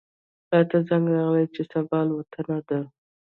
[0.51, 2.79] راته زنګ راغی چې صبا الوتنه ده.